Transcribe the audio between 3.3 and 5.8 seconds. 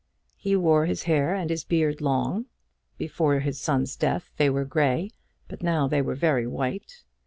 his son's death they were grey, but